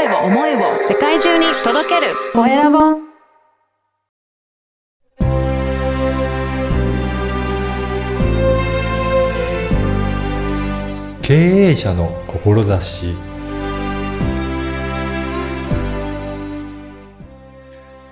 [0.00, 2.78] 声を思いを世界中に届けるコエラボ
[11.20, 13.14] 経営者の志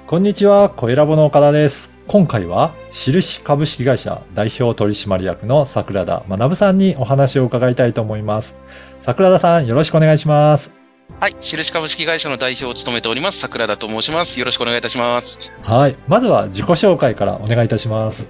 [0.07, 1.91] こんにちは、コエラボの岡田です。
[2.07, 8.57] 今回は、印株式会社代表取締役の桜田学さんにお話を伺いたいと思います。
[9.00, 10.88] 桜田さん、よろしくお願いします。
[11.21, 11.37] はい。
[11.41, 14.38] 印株式会社の代表を務めております、桜田と申します。
[14.38, 15.41] よろしくお願いいたします。
[15.62, 15.97] はい。
[16.06, 18.27] まずは自己紹介からお願いいたします。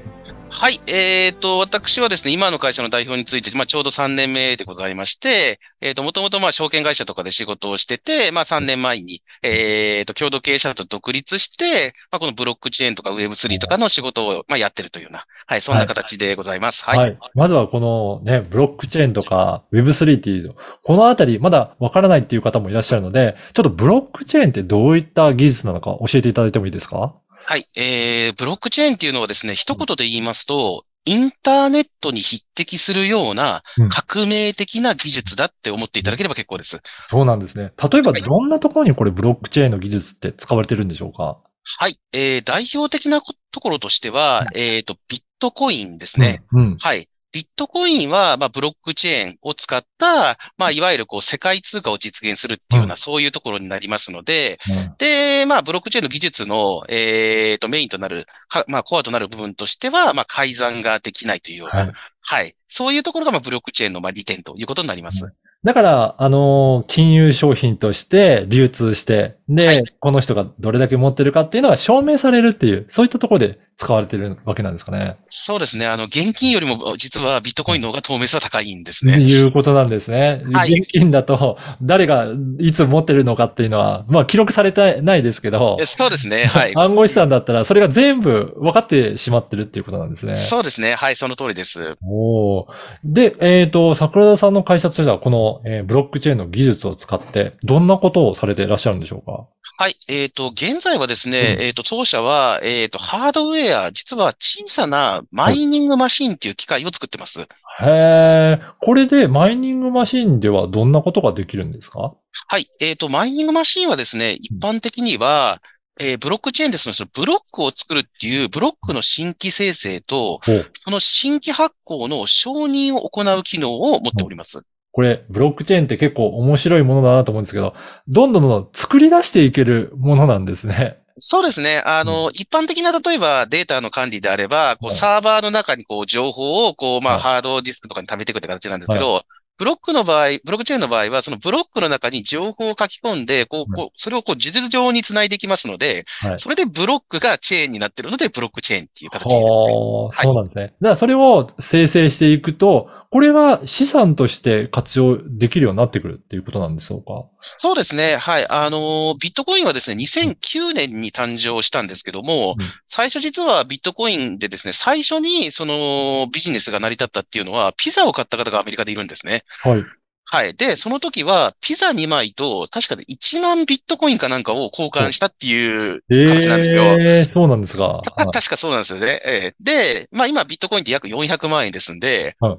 [0.50, 0.80] はい。
[0.86, 16.82] えっ、と、私はですね、今の会社の代表について、まあ、ちょうど3年目でございまして、えっ、と、もともとまあ、証券会社とかで仕事をしてて、まあ、3年前に、えっ、と、共同経営者と独立して、まあ、このブロックチェーンとか Web3 とかの仕事を、まあ、やってるというような、はい、そんな形でございます。
[16.84, 16.98] はい。
[16.98, 17.18] はい。
[17.34, 27.14] まずはこのね、ブロックチェーンとか Web3 っていう、このあたりまだわからないっていう方もいらっしゃるので、ちょっとブロックチェーンってどういった技術なのか教えていただいてもいいですか？
[27.50, 27.66] はい。
[27.76, 36.78] えー、ブロックチェーンっていうのはですね、一言で言いますと、インターネットに匹敵するようなうん革命的な技術だって思っていただければ結構です。
[37.06, 37.72] そうなんですね。
[37.90, 41.38] 例えばはいどんなところにこれブロックチェーンの技術って使われてるんでしょうか？
[41.78, 41.98] はい。
[42.12, 46.42] えー、代表的なところとしては、えっ、と、ビットコインですね。。
[46.52, 46.60] うん。
[46.60, 47.08] うんはい。
[47.30, 61.92] ビットコインは、まあ、ブロックチェーンを使った、まあ、いわゆるこう、世界通貨を実現するっていうような、うんそういうところになりますので、うんで、まあ、ブロックチェーンの技術の、えっ、と、メインとなる、かまあ、コアとなる部分としては、まあ、改ざんができないというような、はい。
[62.20, 62.56] はい。
[62.66, 65.32] そういうところが、まあ、ブロックチェーンの、まあ、利点ということになります。
[65.64, 75.18] だから、あのー金融商品として流通して、で、はいこの人がどれだけ持ってるかっていうのが証明されるっていう、そういったところで使われてるわけなんですかね。
[75.28, 75.86] そうですね。
[75.86, 79.20] あの、現金よりも、実はビットコインの方が透明さは高いんですね。
[79.20, 80.42] いうことなんですね。
[80.52, 82.26] はい現金だと、誰が
[82.58, 86.46] いつ持ってるのかっていうのは、まあ記録されてないですけどえ、そうですね。
[86.46, 86.76] はい。
[86.76, 90.34] 暗号資産だったら、それが全部分かってしまってるっていうことなんですね。
[90.34, 90.96] そうですね。
[90.96, 91.94] はい、その通りです。
[92.02, 92.66] おー
[93.04, 99.46] で、えっ、と、桜田さんの会社としては、この、えーブロックチェーンの技術を使って、どんなことをされていらっしゃるんでしょうか？
[99.76, 99.96] はい。
[100.08, 107.42] えっ、と、現在はですね、うんえっ、と、当社は、えっ、と、ハードウェア、実は小さなマイニングマシンっていう機械を作ってます。
[107.42, 107.46] へ
[107.82, 112.14] え、これでマイニングマシンではどんなことができるんですか？
[112.48, 112.66] はい。
[112.80, 115.62] えっ、と、マイニングマシンはですね、一般的には、
[116.00, 120.40] えーブロックチェーンですので、そのブロックを作るっていうブロックの新規生成と、
[120.74, 124.62] その新規発行の承認を行う機能を持っております。
[124.98, 127.72] これ、ブロックチェーンって結構面白いものだなと思うんですけど、
[128.08, 130.98] どんどんどんどん作り出していけるものなんですね。
[131.18, 131.84] そうですね。
[131.86, 139.22] あの、一般的な、例えばデータの管理であれば、こう、はいサーバーの中にこう、情報を、こう、まあ、はいハードディスクとかに貯めていくって形なんですけど、
[139.56, 149.46] ブロックの場合、ブロックチェーンの場合は、そのブロックの中に情報を書き込んで、こう、こう、それをこう、事実上につないでいきますので、はいそれでブロックがチェーンになってるので、ブロックチェーンっていう形になる。
[149.46, 150.62] はあ、そうなんですね。
[150.64, 157.24] だからそれを生成していくと、これは資産として活用できるようになってくるっていうことなんでしょうか？
[157.40, 158.16] そうですね。
[158.16, 158.46] はい。
[158.50, 169.44] あの、ビットコインはですね、2009年に誕生したんですけども、うん最初実はビットコインでですね、最初にそのビジネスが成り立ったっていうのは、ピザを買った方がアメリカでいるんですね。
[169.62, 169.84] はい。
[170.30, 170.54] はい。
[170.54, 176.84] で、その時は、ピザ2枚と、確かで1万ビットコインかなんかを交換したっていうえ形なんですよ。
[177.00, 178.00] えそうなんですが。
[178.04, 179.22] た確かそうなんですよね。
[179.24, 182.58] ええで、まあ今ビットコインって約400万円ですんで、はい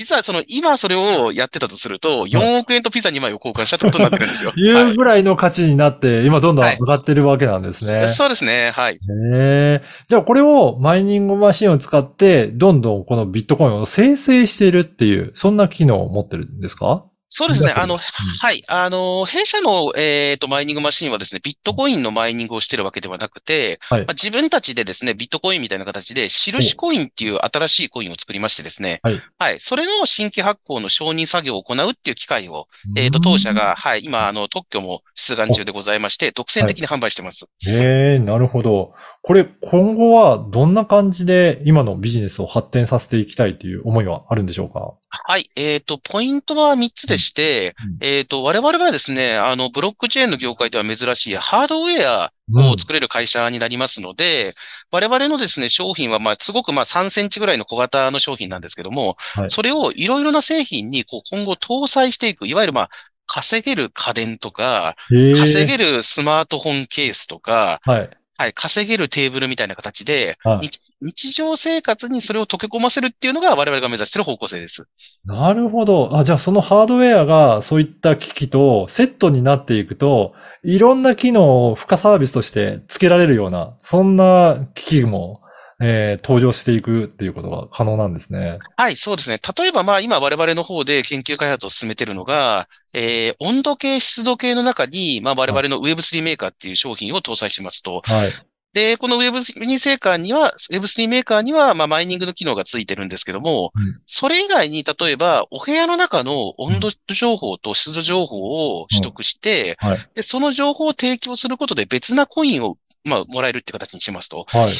[0.00, 4.50] 実はその今それをやってたとすると、4億円とピザ2枚を交換したってことになってるんですよ。
[4.56, 8.06] いはうぐらいの価値になって、今どんどん上がってるわけなんですね。
[8.06, 8.72] いそうですね。
[8.74, 8.94] はい。
[8.94, 9.82] へえ。
[10.08, 17.04] じゃあこれをマイニングマシンを使って、どんどんこのビットコインを生成しているっていう、そんな機能を持ってるんですか？
[17.32, 17.72] そうですね。
[17.76, 18.64] あの、うんはい。
[18.66, 29.22] あの、弊社の、えっと、マイニングマシンはですね、ビットコインのマイニングをしてるわけではなくて、はいまあ、自分たちでですね、ビットコインみたいな形で、印コインっていう新しいコインを作りましてですね、はい。
[29.38, 29.60] はい。
[29.60, 37.46] それの新規発行の承認作業を行うっていう機会を、えっと、当社が、はい、今、あの、特許も出願中でございまして、独占的に販売してます。
[37.64, 38.92] へえ、なるほど。
[39.22, 44.94] これ、今後はどんな感じで今のビジネスを発展させていきたいという思いはあるんでしょうか？
[45.10, 45.50] はい。
[45.56, 54.54] えっと、ポイントは3つでして、うんえっと、我々はですね、あの、ブロックチェーンの業界では珍しいハードウェアを作れる会社になりますので、
[54.90, 62.90] 我々のですね、商品は、まあ、すごく、まあ、3センチぐらいの小型の商品なんですけども、はいそれをいろいろな製品に、こう、今後搭載していく、いわゆる、まあ、
[63.26, 64.96] 稼げる家電とか。
[65.36, 68.10] 稼げるスマートフォンケースとか、はい。
[68.40, 74.84] はい、稼げるテーブルみたいな形で、はい日日常生活にそれを溶け込ませるっていうのが我々が目指している方向性です。
[75.24, 76.14] なるほど。
[76.14, 85.40] あ、じゃあそのハードウェアがそういった機器とセットになっていくと、いろんな機能を付加サービスとして付けられるような、そんな機器も、
[85.80, 88.58] えー登場していくっていうことが可能なんですね。
[88.76, 89.38] はい、そうですね。
[89.58, 98.02] 例えば、まあ、今我々の方で研究開発を進めているのが、えー温度計、湿度計の中に、まあ、我々の Web3 メーカーっていう商品を搭載しますと。
[98.04, 98.30] はい。
[98.72, 114.44] で、この Web3 メーカーには、Web3 メーカーには、まあ、マイニングの機能がついてるんですけども、うんそれ以外に、例えば、お部屋の中の温度情報と湿度情報を取得して、うんはいで、その情報を提供することで別なコインを、まあ、もらえるって形にしますと。
[114.48, 114.72] はい。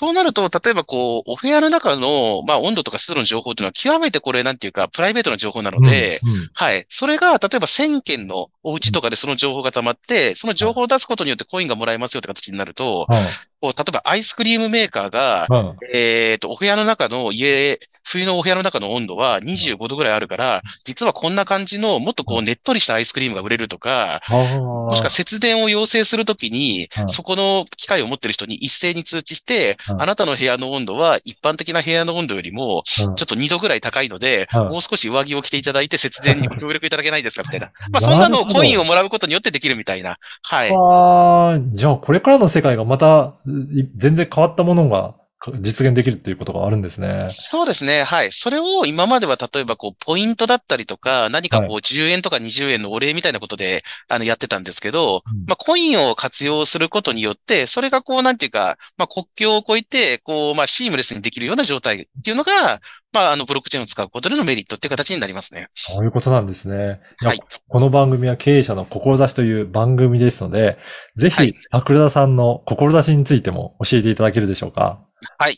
[0.00, 6.50] そうなると、例えばこう、お部屋の中の、まあ、温度とか湿度の情報っていうのは極めてこれ、なんていうか、プライベートな情報なので、うんうん。
[6.54, 6.86] はい。
[6.88, 13.24] それが、例えば1000件のお家とかでその情報が溜まって、その情報を出すことによってコインがもらえますよって形になると、はい。
[13.60, 15.86] こう例えばアイスクリームメーカーが、はい。
[15.92, 27.08] えっと、お部屋の中の家、冬のお部屋の中の温度は25度ぐらいあるから、実はこんな感じの、もっとこう、ねっとりしたアイスクリームが売れるとか、ももしくは節電を要請するときには、い。
[27.08, 37.70] そこの機械を持ってる人に一斉に通知して、はいあなたの部屋の温度は一般的な部屋の温度よりも、ちょっと2度ぐらい高いので、はいもう少し上着を着ていただいて節電にご協力いただけないですかみたいな。
[37.90, 40.18] まあそんなのをコインをもらうことによってできるみたいな。
[40.42, 40.70] はい。
[40.74, 43.34] ああ、じゃあこれからの世界がまた
[43.72, 45.14] い全然変わったものが
[45.60, 47.26] 実現できるっていうことがあるんですね。
[47.28, 48.02] そうですね。
[48.02, 48.32] はい。
[48.32, 62.80] それを今までは例えばこう、ポイントだったりとか、何かこう、10円とか20円のお礼みたいなことで、あの、やってたんですけど、うんまあ、コインを活用することによって、それがこう、なんていうか、まあ、国境を越えて、こう、まあ、シームレスにできるような状態っていうのが、
[63.12, 65.68] まあ、あの、ブロックチェーンを使うことでのメリットっていう形になりますね。
[65.74, 67.00] そういうことなんですね。
[67.22, 67.40] はい。
[67.68, 70.78] この番組は経営者の志という番組ですので、
[71.16, 74.80] ぜひはい、桜田さんの志についても教えていただけるでしょうか？
[74.80, 75.07] はい、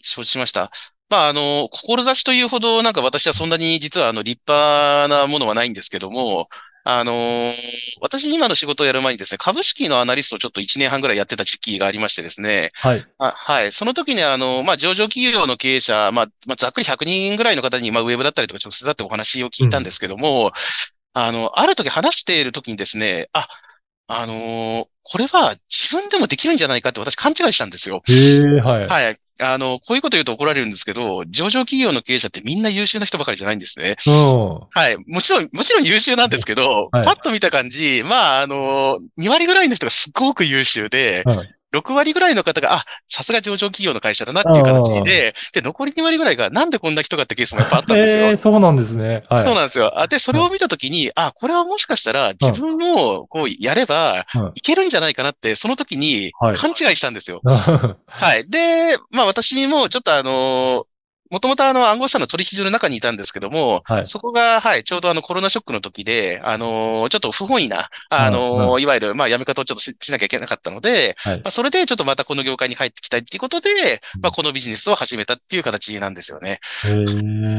[0.03, 0.71] 承知しました。
[1.09, 6.49] まあ、あの、志というほど、なんか私はそんなに実はあの、立派なものはないんですけども、
[6.85, 7.55] あのー
[8.01, 13.07] 私今の仕事をやる前にですね、株式のアナリストをちょっと1年半ぐらいやってた時期がありましてですね、はい。
[13.19, 13.73] あはい。
[13.73, 20.53] その時にあの、まあ、上場企業の経営者、まあ、まあ、ざっくり100人ぐらいの方に、まあ、ウェブだったりとか直接だってお話を聞いたんですけども、
[21.13, 23.47] あの、ある時話している時にですね、あ、
[24.07, 28.01] あのーこれは自分でもできるんじゃないかって私勘違いしたんですよ。
[28.09, 28.87] へえ、はい。
[28.87, 29.19] はい。
[29.41, 33.97] あの、こういうこと言うと怒られるんですけど、上場企業の経営者ってみんな優秀な人ばかりじゃないんですね。
[34.07, 34.61] うん。
[34.71, 34.97] はい。
[35.07, 48.37] もちろん、もちろん優秀なんですけど、はいパッと見た感じ、まあ、あの、2割ぐらいの人がすごく優秀で、はい6割ぐらいの方が、あ、さすが上場企業の会社だなっていう形で、で、残り2割ぐらいが、なんでこんな人がってケースもやっぱあったんですよええ、。
[48.37, 49.25] そうなんですね。
[49.29, 49.45] はい。
[49.45, 49.99] そうなんですよ。
[49.99, 57.41] あで、それを見たときに、あ、これはもしかしたら自分もこうやればうんいけるんじゃないかなって、その時にはい勘違いしたんですよ。
[57.45, 58.49] は はい。
[58.49, 60.87] で、まあ私もちょっとあの
[61.31, 64.07] もともとあの暗号資産の取引所の中にいたんですけども、はい。
[64.07, 68.83] そこが、はい、ちょうどあのコロナショックの時で、あのちょっと不本意な、あのうん。
[68.83, 71.37] いわゆる、まあ辞め方をちょっとししなきゃいけなかったので、はい。
[71.37, 76.61] まあ、それでちょっとまたこの業界に帰ってきたいっていうことで、まあこのビジネスを始めたっていう形なんですよね。
[76.85, 76.95] へえ。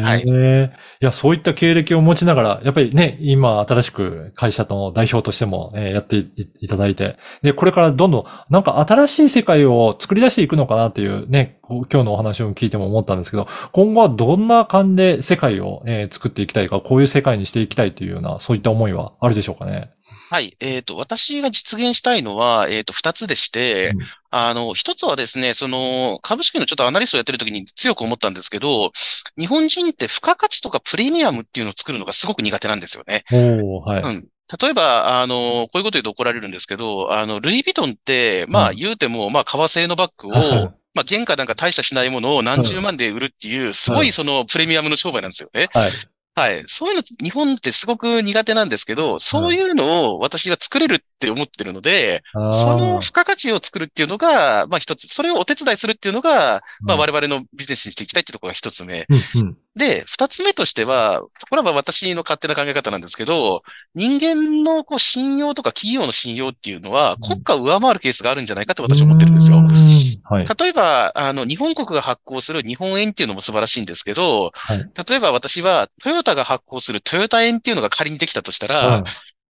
[0.03, 0.23] はい。
[0.23, 6.31] いや、そういった経歴を持ちながら、やっぱりね、今新しく会社の代表としても、えーやってい
[6.61, 19.91] いただいて、で、これからどんどん、なんか新しい世界を作り出していくのかなっていうね、今日のお話を聞いても思ったんですけど、今後はどんな感じで世界を、えー作っていきたいか、こういう世界にしていきたいというような、そういった思いはあるでしょうかね。
[20.29, 20.55] はい。
[20.59, 23.99] えっ、と、私が実現したいのは、えっ、と、二つでして、うん
[24.33, 28.93] あの、一つはですね、その、株式のちょっとアナリストをやってる時に強く思ったんですけど、
[29.37, 33.25] 日本人って付加価値とかプレミアムっていうのを作るのがすごく苦手なんですよね。
[33.29, 34.03] はい。
[34.03, 34.27] うん。
[34.61, 45.69] 例えば、あの、こういうこと言うと怒られるんですけど、あの、ルイ・ヴィトンって、まあ、うん言うても、まあ、革製のバッグはいを、まあ、原価なんか大したしないものを何十万で売るっていう、すごいそのプレミアムの商売なんですよね。
[45.73, 45.91] はい。
[46.33, 46.63] はい。
[46.67, 59.07] そういうの、日本ってすごく苦手なんですけど、そういうのを私が作れるって思ってるので、その付加価値を作るっていうのが、まあ一つ、それをお手伝いするっていうのが、まあうん我々のビジネスにしていきたいってところが一つ目。
[59.09, 59.57] うんうん。
[59.75, 69.61] で、二つ目としては、これは私の勝手な考え方なんですけど、人間のこう信用とか企業の信用っていうのはうん国家を上回るケースがあるんじゃないかと私は思ってるんですよう。
[69.61, 70.45] んはい。
[70.45, 79.03] 例えば、あの、日本国が発行する日本円っていうのも素晴らしいんですけど、はい例えば私はトヨタが発行するトヨタ円っていうのが仮にできたとしたら、うん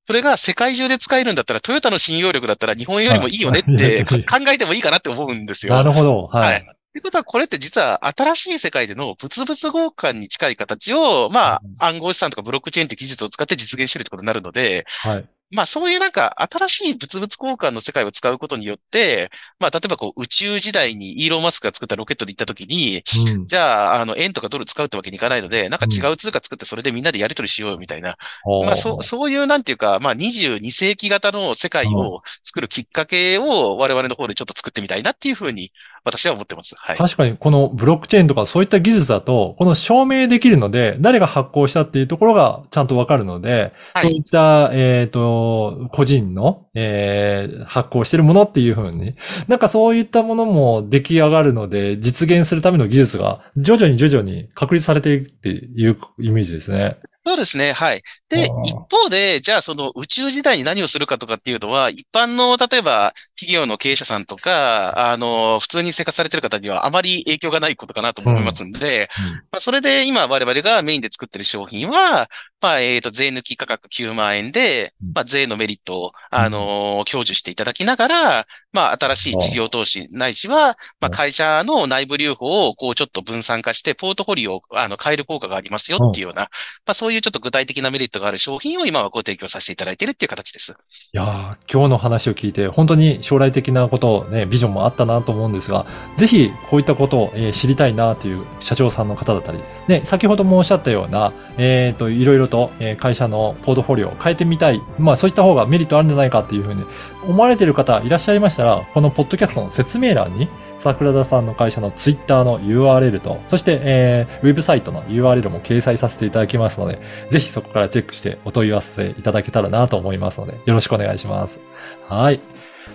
[0.07, 5.75] それが世界中で使えるんだったらトヨタの信用力だったら日本よりもいいよねっはいて か考えてもいいかなって思うんですよ。
[5.75, 6.23] なるほど。
[6.23, 6.61] ははいい。
[6.93, 15.25] ということは、これって実は新しい世界での物々交換に近い形を、まあ、暗号資産とかブロックチェーンって技術を使って実現してるってことになるので、はい。
[15.51, 19.29] まあそういうなんか新しい物々交換の世界を使うことによって、
[19.59, 23.47] まあ例えばこう宇宙時代にイーロン・マスクが作ったロケットで行った時に、うん。
[23.47, 28.17] じゃあ、あの、円とかドル使うってわけにいかないので、なんか違う通貨作ってそれでみんなでやり取りしようよみたいな。
[28.65, 35.71] まあそう、そういうなんていうか、まあ22世紀型の世界を作るきっかけを我々の方でちょっと作ってみたいなっていうふうに
[36.03, 36.75] 私は思ってます。
[36.77, 36.97] はい。
[36.97, 49.15] 確かに、このブロックチェーンとかそういった技術だと、この証明できるので、誰が発行したっていうところがちゃんとわかるので、はいそういった、えっ、と、個人の、えー発行してるものっていうふうに、
[49.47, 56.97] なんかそういったものも出来上がるので、実現するための技術が徐々に徐々に確立されていくっていうイメージですね。
[57.25, 57.71] そうですね。
[57.73, 58.01] はい。
[58.31, 69.09] で、一方で、じゃあその宇宙時代に何をするかとかっていうのは、一般の、例えば企業の経営者さんとか、あの、普通に生活されてる方にはあまり影響がないことかなと思いますんで、
[69.51, 72.29] まあ、それで今我々がメインで作ってる商品は、
[72.61, 86.43] まあ、えっと、税抜き価格9万円でうん、まあ、税のメリットを、あの、享受していただきながら、まあ、新しい事業投資ないしは、まあ、会社の内部留保を、こう、ちょっと分散化して、ポートフォリオを、あの、変える効果がありますよっていうような、
[86.85, 90.71] まあ、そういうちょっと具体的なメリットがある商品を今はご提供させていただいているっていう形です。
[90.71, 90.75] い
[91.17, 95.85] や今日の話を聞いて、本当に将来的なことね、ビジョンもあったなと思うんですが、
[96.15, 106.83] ぜひこういったことを、えー知りたいなという社長さんの方だったり、ね、先ほどもおっしゃったような、えっ、と、いろいろと、会社のポートフォリオを変えてみたい、まあそういった方がメリットあるんじゃないかっていうふうに
[107.27, 110.47] 思われている方いらっしゃいましたら、このポッドキャストの説明欄に、
[110.81, 121.59] 桜田さんの会社のツイッターの URL と、そして、えーウェブサイトの URL も掲載させていただきますので、ぜひそこからチェックしてお問い合わせいただけたらなと思いますので、よろしくお願いします。
[122.07, 122.39] はい。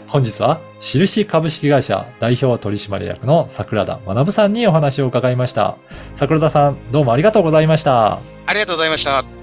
[0.09, 5.76] 本日は、印株式会社代表取締役の桜田学さんにお話を伺いました。
[6.14, 8.21] 桜田さん、どうもありがとうございました。
[8.47, 9.36] ありがとうございました。